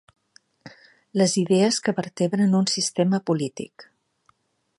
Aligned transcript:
Les 1.21 1.35
idees 1.43 1.77
que 1.89 1.95
vertebren 2.01 2.59
un 2.61 2.67
sistema 2.77 3.21
polític. 3.29 3.91